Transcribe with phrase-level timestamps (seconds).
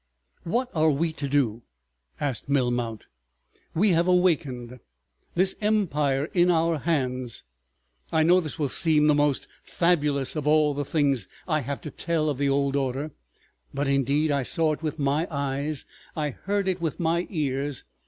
[0.55, 1.61] "What are we to do?"
[2.19, 3.03] asked Melmount.
[3.75, 4.79] "We have awakened;
[5.35, 7.43] this empire in our hands...."
[8.11, 11.91] I know this will seem the most fabulous of all the things I have to
[11.91, 13.11] tell of the old order,
[13.75, 17.85] but, indeed, I saw it with my eyes, I heard it with my ears.